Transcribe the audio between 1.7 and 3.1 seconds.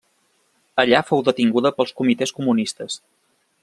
pels comitès comunistes.